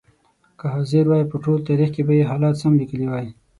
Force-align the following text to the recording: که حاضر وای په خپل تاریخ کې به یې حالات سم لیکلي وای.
که 0.59 0.65
حاضر 0.73 1.03
وای 1.07 1.23
په 1.31 1.35
خپل 1.41 1.57
تاریخ 1.67 1.89
کې 1.95 2.01
به 2.07 2.13
یې 2.19 2.29
حالات 2.31 2.55
سم 2.61 2.73
لیکلي 2.81 3.05
وای. 3.09 3.27